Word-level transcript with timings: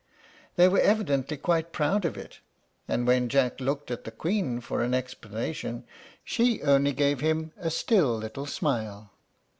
They 0.55 0.67
were 0.67 0.79
evidently 0.79 1.37
quite 1.37 1.71
proud 1.71 2.05
of 2.05 2.17
it; 2.17 2.39
and 2.87 3.05
when 3.05 3.29
Jack 3.29 3.59
looked 3.59 3.91
at 3.91 4.03
the 4.03 4.09
Queen 4.09 4.59
for 4.59 4.81
an 4.81 4.95
explanation, 4.95 5.83
she 6.23 6.63
only 6.63 6.91
gave 6.93 7.19
him 7.21 7.51
a 7.57 7.69
still 7.69 8.17
little 8.17 8.47
smile. 8.47 9.11